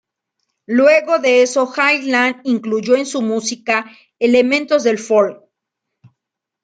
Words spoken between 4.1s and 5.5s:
elementos del folk.